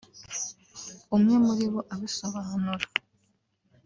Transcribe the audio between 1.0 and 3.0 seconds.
umwe muri bo abisobanura